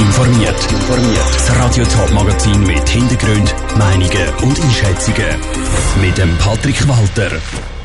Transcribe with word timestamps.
informiert. 0.00 0.56
Das 0.88 1.56
Radio 1.56 1.84
Top 1.84 2.10
Magazin 2.12 2.60
mit 2.62 2.88
Hintergrund, 2.88 3.54
Meinungen 3.76 4.28
und 4.42 4.60
Einschätzungen 4.60 5.36
mit 6.00 6.16
dem 6.16 6.36
Patrick 6.38 6.88
Walter. 6.88 7.30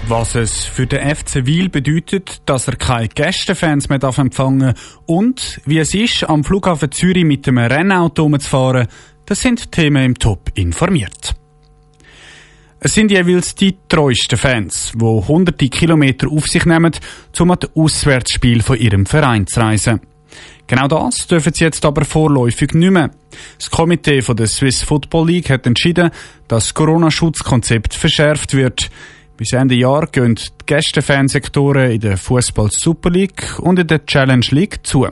Was 0.07 0.35
es 0.35 0.63
für 0.65 0.87
den 0.87 1.15
FC 1.15 1.45
Wiel 1.45 1.69
bedeutet, 1.69 2.41
dass 2.45 2.67
er 2.67 2.77
keine 2.77 3.09
Gästefans 3.09 3.89
mehr 3.89 4.01
empfangen 4.01 4.59
darf 4.59 4.99
und 5.05 5.59
wie 5.65 5.79
es 5.79 5.93
ist, 5.93 6.23
am 6.23 6.43
Flughafen 6.43 6.91
Zürich 6.91 7.25
mit 7.25 7.47
einem 7.47 7.57
Rennauto 7.57 8.29
zu 8.37 8.49
fahren, 8.49 8.87
das 9.25 9.41
sind 9.41 9.71
Themen 9.71 10.03
im 10.03 10.15
Top 10.15 10.51
informiert. 10.53 11.35
Es 12.79 12.93
sind 12.93 13.11
jeweils 13.11 13.55
die 13.55 13.77
treuesten 13.89 14.37
Fans, 14.37 14.91
die 14.95 15.03
hunderte 15.03 15.67
Kilometer 15.69 16.27
auf 16.29 16.45
sich 16.45 16.65
nehmen, 16.65 16.91
um 17.39 17.51
an 17.51 17.57
das 17.59 17.71
Auswärtsspiel 17.75 18.61
von 18.61 18.77
ihrem 18.77 19.05
Verein 19.05 19.47
zu 19.47 19.59
reisen. 19.59 20.01
Genau 20.67 20.87
das 20.87 21.27
dürfen 21.27 21.53
sie 21.53 21.63
jetzt 21.63 21.85
aber 21.85 22.05
vorläufig 22.05 22.73
nicht 22.73 22.91
mehr. 22.91 23.11
Das 23.57 23.69
Komitee 23.69 24.21
von 24.21 24.35
der 24.35 24.47
Swiss 24.47 24.81
Football 24.81 25.27
League 25.27 25.49
hat 25.49 25.67
entschieden, 25.67 26.09
dass 26.47 26.65
das 26.65 26.73
Corona-Schutzkonzept 26.73 27.93
verschärft 27.93 28.53
wird. 28.53 28.89
Bis 29.37 29.53
Ende 29.53 29.75
Jahr 29.75 30.07
gehen 30.07 30.35
die 30.35 30.65
Gästefansektoren 30.65 31.91
in 31.91 31.99
der 31.99 32.17
Fußball 32.17 32.71
Super 32.71 33.11
League 33.11 33.59
und 33.59 33.77
in 33.77 33.87
der 33.87 34.05
Challenge 34.05 34.45
League 34.49 34.79
zu. 34.83 35.07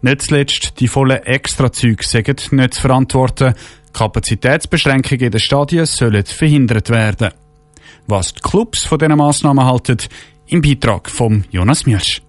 Nicht 0.00 0.22
zuletzt 0.22 0.80
die 0.80 0.88
vollen 0.88 1.22
Extrazüge 1.24 2.04
sind 2.04 2.52
nicht 2.52 2.74
zu 2.74 2.80
verantworten. 2.80 3.54
Kapazitätsbeschränkungen 3.92 5.24
in 5.24 5.30
den 5.32 5.40
Stadien 5.40 5.86
sollen 5.86 6.24
verhindert 6.24 6.88
werden. 6.88 7.30
Was 8.06 8.32
die 8.32 8.40
Clubs 8.40 8.84
von 8.84 8.98
diesen 8.98 9.18
Massnahmen 9.18 9.64
halten, 9.64 9.98
im 10.46 10.62
Beitrag 10.62 11.10
von 11.10 11.44
Jonas 11.50 11.84
Miersch. 11.84 12.22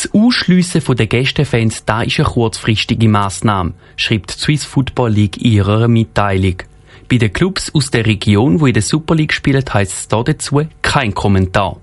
Das 0.00 0.14
Ausschliessen 0.14 0.80
der 0.96 1.08
Gästefans 1.08 1.84
da 1.84 2.02
ist 2.02 2.20
eine 2.20 2.28
kurzfristige 2.28 3.08
Massnahme, 3.08 3.72
schreibt 3.96 4.32
die 4.32 4.38
Swiss 4.38 4.64
Football 4.64 5.10
League 5.10 5.38
in 5.38 5.50
ihrer 5.50 5.88
Mitteilung. 5.88 6.54
Bei 7.08 7.16
den 7.16 7.32
Clubs 7.32 7.74
aus 7.74 7.90
der 7.90 8.06
Region, 8.06 8.60
wo 8.60 8.66
in 8.66 8.74
der 8.74 8.82
Super 8.82 9.16
League 9.16 9.32
spielen, 9.32 9.64
heisst 9.74 9.92
es 9.92 10.06
dazu 10.06 10.62
kein 10.82 11.14
Kommentar. 11.14 11.78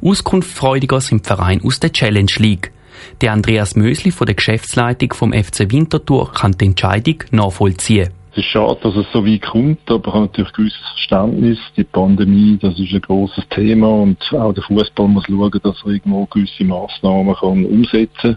Auskunftfreudiger 0.00 1.02
sind 1.02 1.26
Vereine 1.26 1.62
aus 1.62 1.78
der 1.80 1.92
Challenge 1.92 2.32
League. 2.38 2.72
Der 3.20 3.34
Andreas 3.34 3.76
Mösli 3.76 4.10
von 4.10 4.24
der 4.24 4.36
Geschäftsleitung 4.36 5.12
vom 5.12 5.34
FC 5.34 5.70
Winterthur 5.70 6.32
kann 6.32 6.52
die 6.52 6.64
Entscheidung 6.64 7.24
nachvollziehen. 7.30 8.08
Es 8.32 8.38
ist 8.38 8.46
schade, 8.46 8.78
dass 8.82 8.94
es 8.94 9.06
so 9.12 9.26
weit 9.26 9.42
kommt, 9.42 9.90
aber 9.90 10.08
ich 10.08 10.14
habe 10.14 10.26
natürlich 10.26 10.52
gewisses 10.52 10.78
Verständnis. 10.94 11.58
Die 11.76 11.82
Pandemie, 11.82 12.58
das 12.62 12.78
ist 12.78 12.92
ein 12.92 13.00
großes 13.00 13.48
Thema 13.50 13.88
und 13.88 14.18
auch 14.32 14.52
der 14.52 14.62
Fußball 14.62 15.08
muss 15.08 15.24
schauen, 15.26 15.60
dass 15.62 15.82
er 15.84 15.90
irgendwo 15.90 16.26
gewisse 16.26 16.62
Massnahmen 16.62 17.34
kann 17.34 17.64
umsetzen 17.64 18.36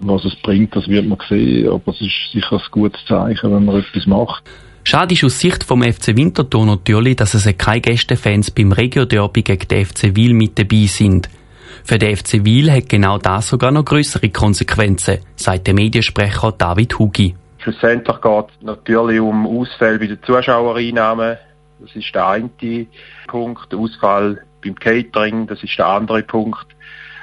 Was 0.00 0.24
es 0.24 0.34
bringt, 0.36 0.74
das 0.74 0.88
wird 0.88 1.06
man 1.06 1.18
sehen, 1.28 1.68
aber 1.68 1.92
es 1.92 2.00
ist 2.00 2.32
sicher 2.32 2.56
ein 2.56 2.62
gutes 2.72 3.04
Zeichen, 3.06 3.52
wenn 3.52 3.64
man 3.64 3.76
etwas 3.76 4.06
macht. 4.06 4.42
Schade 4.82 5.14
ist 5.14 5.24
aus 5.24 5.38
Sicht 5.38 5.62
vom 5.62 5.82
FC 5.82 6.16
Winterthur 6.16 6.66
natürlich, 6.66 7.16
dass 7.16 7.34
es 7.34 7.46
keine 7.56 7.80
Gästefans 7.80 8.50
beim 8.50 8.72
Regio-Derby 8.72 9.42
gegen 9.42 9.68
den 9.68 9.86
FC 9.86 10.16
Wiel 10.16 10.34
mit 10.34 10.58
dabei 10.58 10.86
sind. 10.86 11.30
Für 11.84 11.98
den 11.98 12.16
FC 12.16 12.44
Wiel 12.44 12.70
hat 12.72 12.88
genau 12.88 13.18
das 13.18 13.48
sogar 13.48 13.70
noch 13.70 13.84
größere 13.84 14.28
Konsequenzen, 14.30 15.18
sagt 15.36 15.68
der 15.68 15.74
Mediensprecher 15.74 16.52
David 16.52 16.98
Hugi. 16.98 17.34
Schlussendlich 17.64 18.20
geht 18.20 18.44
es 18.50 18.62
natürlich 18.62 19.20
um 19.20 19.46
Ausfälle 19.46 19.98
bei 19.98 20.06
den 20.06 20.22
Zuschauereinnahmen. 20.22 21.38
Das 21.80 21.96
ist 21.96 22.14
der 22.14 22.28
eine 22.28 22.50
Punkt. 23.26 23.72
Der 23.72 23.78
Ausfall 23.78 24.42
beim 24.62 24.74
Catering, 24.74 25.46
das 25.46 25.62
ist 25.62 25.78
der 25.78 25.86
andere 25.86 26.22
Punkt. 26.22 26.66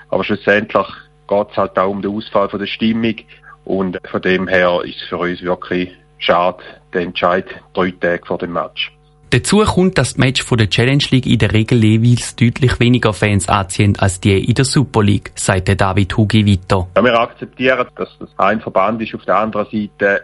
Aber 0.09 0.23
schlussendlich 0.23 0.88
geht 1.28 1.47
es 1.52 1.58
halt 1.58 1.78
auch 1.78 1.92
um 1.92 2.02
den 2.02 2.16
Ausfall 2.16 2.50
von 2.50 2.59
der 2.59 2.66
Stimmung. 2.66 3.17
Und 3.66 4.00
von 4.09 4.22
dem 4.23 4.47
her 4.47 4.81
ist 4.84 4.95
es 5.03 5.09
für 5.09 5.19
uns 5.19 5.44
wirklich 5.44 5.92
schade, 6.17 6.64
der 6.92 7.02
Entscheid 7.02 7.45
drei 7.73 7.92
Tage 7.92 8.25
vor 8.25 8.39
dem 8.39 8.53
Match. 8.53 8.92
Dazu 9.30 9.59
kommt, 9.59 10.00
dass 10.00 10.16
die 10.16 10.22
Match 10.22 10.44
von 10.44 10.58
der 10.58 10.69
Challenge 10.69 11.03
League 11.12 11.28
in 11.28 11.38
der 11.38 11.53
Regel 11.53 11.84
jeweils 11.84 12.35
deutlich 12.35 12.80
weniger 12.80 13.13
Fans 13.13 13.47
anziehen 13.47 13.96
als 14.00 14.19
die 14.19 14.44
in 14.44 14.56
der 14.56 14.66
Super 14.66 15.03
League, 15.03 15.31
sagt 15.35 15.69
David 15.80 16.18
Hugi 16.18 16.46
weiter. 16.46 16.88
Ja, 16.97 17.03
wir 17.03 17.18
akzeptieren, 17.18 17.88
dass 17.96 18.09
das 18.19 18.30
ein 18.38 18.59
Verband 18.59 19.01
ist. 19.03 19.16
Auf 19.16 19.24
der 19.24 19.38
anderen 19.38 19.68
Seite 19.72 20.24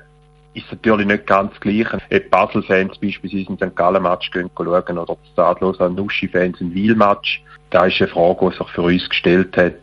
ist 0.54 0.72
natürlich 0.72 1.08
nicht 1.08 1.28
ganz 1.28 1.60
gleich. 1.60 1.94
Ob 1.94 2.30
Basel-Fans 2.32 2.98
beispielsweise 2.98 3.50
in 3.50 3.58
St. 3.58 3.76
Gallen-Match 3.76 4.32
gehen 4.32 4.50
schauen 4.56 4.98
oder 4.98 5.18
Stadlos 5.34 5.80
an 5.80 5.96
Nuschi-Fans 5.96 6.60
in 6.62 6.74
Wiel-Match, 6.74 7.44
da 7.70 7.86
ist 7.86 8.02
eine 8.02 8.10
Frage, 8.10 8.50
die 8.50 8.58
sich 8.58 8.68
für 8.70 8.82
uns 8.82 9.10
gestellt 9.10 9.58
hat, 9.58 9.76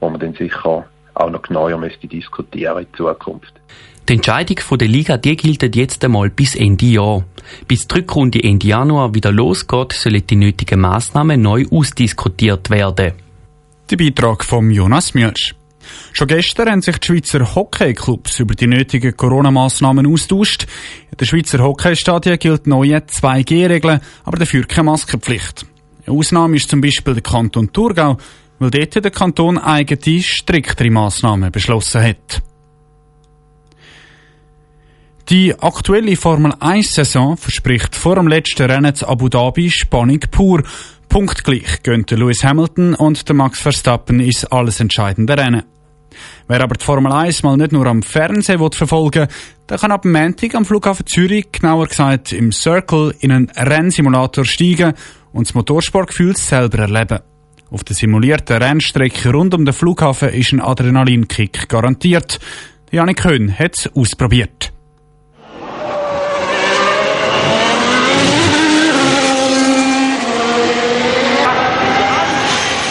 wo 0.00 0.08
man 0.08 0.20
dann 0.20 0.34
sicher 0.34 0.86
auch 1.14 1.30
noch 1.30 1.42
genauer 1.42 1.78
müsste 1.78 2.06
diskutieren 2.06 2.78
in 2.78 2.94
Zukunft. 2.94 3.52
Die 4.08 4.14
Entscheidung 4.14 4.58
von 4.60 4.78
der 4.78 4.88
Liga 4.88 5.18
die 5.18 5.36
gilt 5.36 5.76
jetzt 5.76 6.02
einmal 6.02 6.30
bis 6.30 6.54
Ende 6.54 6.86
Jahr. 6.86 7.24
Bis 7.66 7.86
die 7.86 7.96
Rückrunde 7.96 8.42
Ende 8.42 8.66
Januar 8.66 9.14
wieder 9.14 9.30
losgeht, 9.30 9.92
sollen 9.92 10.26
die 10.26 10.36
nötigen 10.36 10.80
Massnahmen 10.80 11.42
neu 11.42 11.66
ausdiskutiert 11.70 12.70
werden. 12.70 13.12
Der 13.90 13.96
Beitrag 13.96 14.44
von 14.44 14.70
Jonas 14.70 15.12
Mielsch. 15.12 15.54
Schon 16.12 16.28
gestern 16.28 16.70
haben 16.70 16.82
sich 16.82 16.98
die 16.98 17.06
Schweizer 17.06 17.54
Hockeyclubs 17.54 18.40
über 18.40 18.54
die 18.54 18.66
nötigen 18.66 19.16
Corona-Massnahmen 19.16 20.06
austauscht. 20.06 20.66
In 21.10 21.16
den 21.16 21.26
Schweizer 21.26 21.58
Hockeystadien 21.60 22.38
gilt 22.38 22.66
neue 22.66 22.98
2G-Regeln, 22.98 24.00
aber 24.24 24.38
dafür 24.38 24.64
keine 24.64 24.84
Maskenpflicht. 24.84 25.66
Eine 26.06 26.16
Ausnahme 26.16 26.56
ist 26.56 26.70
zum 26.70 26.80
Beispiel 26.80 27.14
der 27.14 27.22
Kanton 27.22 27.72
Thurgau, 27.72 28.16
weil 28.58 28.70
dort 28.70 28.94
der 28.94 29.10
Kanton 29.10 29.58
eigene 29.58 30.22
striktere 30.22 30.90
Massnahmen 30.90 31.52
beschlossen 31.52 32.02
hat. 32.02 32.42
Die 35.28 35.54
aktuelle 35.60 36.16
Formel 36.16 36.52
1-Saison 36.52 37.36
verspricht 37.36 37.94
vor 37.94 38.14
dem 38.14 38.28
letzten 38.28 38.70
Rennen 38.70 38.94
zu 38.94 39.06
Abu 39.06 39.28
Dhabi 39.28 39.70
Spannung 39.70 40.20
pur. 40.30 40.62
Punktgleich 41.10 41.82
gehen 41.82 42.06
Lewis 42.08 42.44
Hamilton 42.44 42.94
und 42.94 43.28
der 43.28 43.36
Max 43.36 43.60
Verstappen 43.60 44.20
ins 44.20 44.46
alles 44.46 44.80
entscheidende 44.80 45.36
Rennen. 45.36 45.64
Wer 46.46 46.60
aber 46.60 46.74
die 46.74 46.84
Formel 46.84 47.12
1 47.12 47.42
mal 47.42 47.56
nicht 47.56 47.72
nur 47.72 47.86
am 47.86 48.02
Fernsehen 48.02 48.58
verfolgen 48.72 49.22
will, 49.22 49.28
der 49.68 49.78
kann 49.78 49.92
ab 49.92 50.04
Montag 50.04 50.54
am 50.54 50.64
Flughafen 50.64 51.06
Zürich, 51.06 51.52
genauer 51.52 51.88
gesagt 51.88 52.32
im 52.32 52.52
Circle, 52.52 53.14
in 53.20 53.32
einen 53.32 53.50
Rennsimulator 53.50 54.44
steigen 54.44 54.94
und 55.32 55.46
das 55.46 55.54
Motorsportgefühl 55.54 56.36
selber 56.36 56.78
erleben. 56.78 57.20
Auf 57.70 57.84
der 57.84 57.94
simulierten 57.94 58.56
Rennstrecke 58.56 59.30
rund 59.30 59.52
um 59.54 59.66
den 59.66 59.74
Flughafen 59.74 60.30
ist 60.30 60.52
ein 60.52 60.60
Adrenalinkick 60.60 61.68
garantiert. 61.68 62.40
Janik 62.90 63.24
Höhn 63.24 63.58
hat 63.58 63.76
es 63.76 63.94
ausprobiert. 63.94 64.72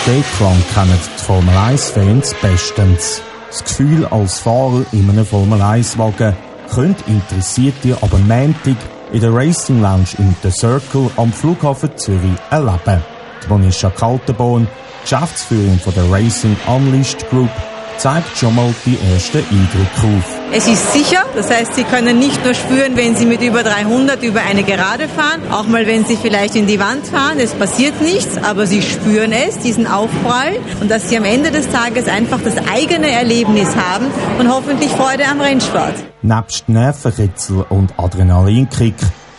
Den 0.07 0.23
Klang 0.37 0.63
kennen 0.73 0.97
die 0.97 1.21
Formel 1.21 1.53
1-Fans 1.53 2.33
bestens. 2.41 3.21
Das 3.49 3.61
Gefühl 3.61 4.05
als 4.05 4.39
Fahrer 4.39 4.85
in 4.93 5.09
einem 5.09 5.25
Formel 5.25 5.61
1-Wagen 5.61 6.33
könnte 6.73 7.03
Interessierte 7.11 7.97
aber 8.01 8.17
Montag 8.19 8.77
in 9.11 9.19
der 9.19 9.33
Racing 9.33 9.81
Lounge 9.81 10.07
in 10.17 10.33
The 10.43 10.49
Circle 10.49 11.11
am 11.17 11.33
Flughafen 11.33 11.89
Zürich 11.97 12.39
erleben. 12.49 13.03
Die 13.43 13.49
Monisha 13.49 13.89
Kaltenborn, 13.89 14.69
Geschäftsführerin 15.01 15.77
von 15.77 15.93
der 15.93 16.09
Racing 16.09 16.55
Unleashed 16.67 17.29
Group, 17.29 17.51
zeigt 17.97 18.37
schon 18.37 18.55
mal 18.55 18.73
die 18.85 18.97
ersten 19.13 19.39
Eindrücke 19.39 20.17
auf. 20.17 20.39
Es 20.51 20.67
ist 20.67 20.93
sicher, 20.93 21.23
das 21.35 21.49
heißt, 21.49 21.75
Sie 21.75 21.83
können 21.83 22.19
nicht 22.19 22.43
nur 22.43 22.53
spüren, 22.53 22.95
wenn 22.95 23.15
Sie 23.15 23.25
mit 23.25 23.41
über 23.41 23.63
300 23.63 24.23
über 24.23 24.41
eine 24.41 24.63
Gerade 24.63 25.07
fahren, 25.07 25.41
auch 25.51 25.67
mal 25.67 25.85
wenn 25.87 26.05
Sie 26.05 26.15
vielleicht 26.15 26.55
in 26.55 26.67
die 26.67 26.79
Wand 26.79 27.05
fahren, 27.07 27.39
es 27.39 27.53
passiert 27.53 27.99
nichts, 28.01 28.37
aber 28.37 28.65
Sie 28.65 28.81
spüren 28.81 29.31
es, 29.31 29.59
diesen 29.59 29.87
Aufprall 29.87 30.53
und 30.79 30.89
dass 30.89 31.09
Sie 31.09 31.17
am 31.17 31.25
Ende 31.25 31.51
des 31.51 31.69
Tages 31.69 32.07
einfach 32.07 32.39
das 32.43 32.55
eigene 32.71 33.09
Erlebnis 33.09 33.75
haben 33.75 34.05
und 34.39 34.49
hoffentlich 34.49 34.91
Freude 34.91 35.25
am 35.25 35.41
Rennsport. 35.41 35.95
Nebst 36.21 36.69
Nervenkitzel 36.69 37.65
und 37.69 37.97
Adrenalinkick 37.97 38.95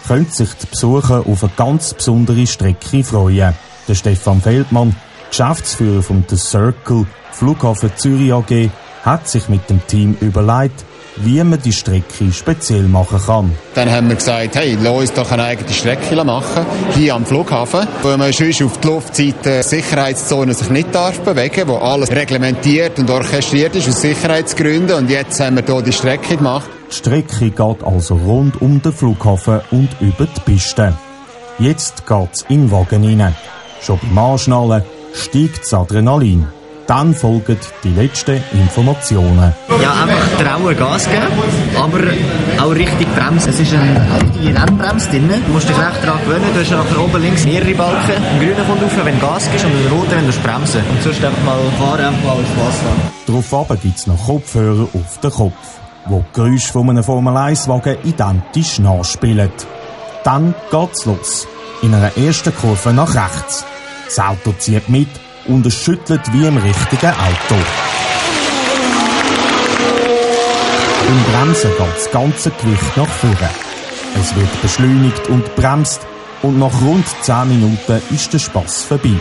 können 0.07 0.27
sich 0.31 0.49
die 0.55 0.67
Besucher 0.67 1.25
auf 1.27 1.43
eine 1.43 1.53
ganz 1.57 1.95
besondere 1.95 2.47
Strecke 2.47 3.05
freuen. 3.05 3.55
Der 3.87 3.95
Stefan 3.95 4.41
Feldmann, 4.41 4.95
Geschäftsführer 5.31 6.03
von 6.03 6.25
The 6.29 6.37
Circle, 6.37 7.07
Flughafen 7.33 7.91
Zürich 7.97 8.33
AG 8.33 8.71
hat 9.05 9.29
sich 9.29 9.49
mit 9.49 9.69
dem 9.71 9.87
Team 9.87 10.17
überlegt, 10.21 10.85
wie 11.17 11.43
man 11.43 11.61
die 11.61 11.73
Strecke 11.73 12.33
speziell 12.33 12.83
machen 12.83 13.21
kann. 13.25 13.55
Dann 13.75 13.91
haben 13.91 14.09
wir 14.09 14.17
gesagt, 14.17 14.55
hey, 14.57 14.77
lass 14.81 14.95
uns 14.95 15.13
doch 15.13 15.31
eine 15.31 15.45
eigene 15.45 15.73
Strecke 15.73 16.25
machen, 16.25 16.65
hier 16.95 17.15
am 17.15 17.27
Flughafen, 17.27 17.87
wo 18.03 18.17
man 18.17 18.33
sonst 18.33 18.63
auf 18.63 18.79
die 18.79 18.87
Luftseite 18.87 19.63
Sicherheitszone 19.63 20.55
sich 20.55 20.71
nicht 20.71 20.95
darf 20.95 21.21
bewegen, 21.21 21.69
wo 21.69 21.77
alles 21.77 22.11
reglementiert 22.11 22.99
und 22.99 23.11
orchestriert 23.11 23.75
ist 23.77 23.89
aus 23.89 24.01
Sicherheitsgründen 24.01 24.97
und 24.97 25.11
jetzt 25.11 25.41
haben 25.41 25.57
wir 25.57 25.65
hier 25.65 25.83
die 25.83 25.93
Strecke 25.93 26.37
gemacht. 26.37 26.69
Die 26.91 26.95
Strecke 26.95 27.51
geht 27.51 27.85
also 27.85 28.15
rund 28.15 28.61
um 28.63 28.81
den 28.81 28.93
Flughafen 28.93 29.61
und 29.71 29.89
über 30.01 30.27
die 30.27 30.41
Piste. 30.45 30.95
Jetzt 31.59 32.07
geht's 32.07 32.45
in 32.49 32.69
den 32.69 32.71
Wagen 32.71 33.05
rein. 33.05 33.35
Schon 33.81 33.99
beim 34.01 34.19
Anschnallen 34.19 34.83
steigt 35.19 35.63
das 35.63 35.75
Adrenalin. 35.75 36.47
Dann 36.87 37.15
folgen 37.15 37.59
die 37.85 37.91
letzten 37.91 38.43
Informationen. 38.53 39.53
Ja, 39.83 39.93
einfach 39.93 40.43
trauen, 40.43 40.75
Gas 40.75 41.05
geben, 41.05 41.27
aber 41.77 41.99
auch 42.65 42.75
richtig 42.75 43.07
bremsen. 43.15 43.51
Es 43.51 43.61
ist 43.61 43.75
eine 43.75 44.07
richtige 44.23 44.59
Rennbremse 44.59 45.11
drin. 45.11 45.31
Du 45.47 45.53
musst 45.53 45.69
dich 45.69 45.77
recht 45.77 46.03
daran 46.03 46.19
gewöhnen. 46.25 46.47
Du 46.55 46.61
hast 46.61 46.71
nachher 46.71 47.05
oben 47.05 47.21
links 47.21 47.45
mehrere 47.45 47.75
Balken. 47.75 48.25
Ein 48.25 48.41
grüner 48.41 48.65
kommt 48.65 48.83
auf, 48.83 49.05
wenn 49.05 49.21
du 49.21 49.27
Gas 49.27 49.51
gibst 49.51 49.67
und 49.67 49.73
ein 49.73 49.93
roter, 49.93 50.17
wenn 50.17 50.27
du 50.27 50.33
bremsen. 50.39 50.81
Und 50.91 51.03
sonst 51.03 51.23
einfach 51.23 51.45
mal 51.45 51.59
fahren, 51.79 52.07
einfach 52.07 52.25
mal 52.25 52.37
Spass 52.39 52.81
haben. 52.83 53.51
Darauf 53.51 53.81
gibt 53.83 53.99
es 53.99 54.07
noch 54.07 54.27
Kopfhörer 54.27 54.89
auf 54.95 55.21
den 55.21 55.31
Kopf, 55.31 55.81
wo 56.07 56.21
die 56.21 56.41
Geräusche 56.41 56.73
von 56.73 56.89
einem 56.89 57.05
Formel-1-Wagen 57.05 57.99
identisch 58.05 58.79
nachspielen. 58.79 59.53
Dann 60.25 60.55
geht's 60.71 61.05
los. 61.05 61.47
In 61.83 61.93
einer 61.93 62.17
ersten 62.17 62.57
Kurve 62.57 62.95
nach 62.95 63.15
rechts. 63.15 63.67
Das 64.09 64.21
Auto 64.21 64.55
zieht 64.59 64.89
mit 64.89 65.09
und 65.47 65.67
es 65.67 65.75
schüttelt 65.75 66.23
wie 66.33 66.47
im 66.47 66.57
richtigen 66.57 67.11
Auto. 67.11 67.55
Im 71.07 71.25
Bremsen 71.25 71.71
geht 71.77 71.95
das 71.95 72.11
ganze 72.11 72.51
Gewicht 72.51 72.97
nach 72.97 73.07
vorne. 73.07 73.51
Es 74.19 74.35
wird 74.35 74.63
beschleunigt 74.63 75.29
und 75.29 75.55
bremst 75.57 76.01
und 76.41 76.59
nach 76.59 76.81
rund 76.81 77.07
10 77.21 77.49
Minuten 77.49 78.01
ist 78.11 78.33
der 78.33 78.39
Spaß 78.39 78.85
vorbei. 78.85 79.21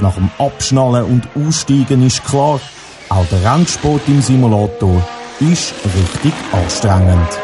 Nach 0.00 0.14
dem 0.14 0.30
Abschnallen 0.38 1.04
und 1.04 1.28
Aussteigen 1.34 2.06
ist 2.06 2.22
klar, 2.26 2.60
auch 3.08 3.26
der 3.30 3.54
Rennsport 3.54 4.02
im 4.06 4.20
Simulator 4.20 5.02
ist 5.40 5.72
richtig 5.94 6.34
anstrengend. 6.52 7.38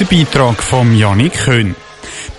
Der 0.00 0.04
Beitrag 0.04 0.60
von 0.60 0.96
Janik 0.96 1.34
Köhn. 1.44 1.76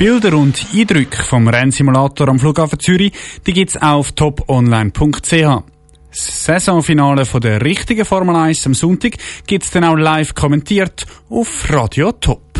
Bilder 0.03 0.37
und 0.37 0.65
Eindrücke 0.75 1.23
vom 1.23 1.47
Rennsimulator 1.47 2.27
am 2.27 2.37
Flughafen 2.37 2.77
Zürich, 2.77 3.13
die 3.47 3.53
gibt's 3.53 3.77
auch 3.77 3.99
auf 3.99 4.11
toponline.ch. 4.11 5.31
Das 5.31 6.43
Saisonfinale 6.43 7.23
von 7.23 7.39
der 7.39 7.61
richtigen 7.61 8.03
Formel 8.03 8.35
1 8.35 8.65
am 8.65 8.73
Sonntag 8.73 9.13
gibt's 9.47 9.71
dann 9.71 9.85
auch 9.85 9.95
live 9.95 10.35
kommentiert 10.35 11.05
auf 11.29 11.69
Radio 11.69 12.11
Top. 12.11 12.52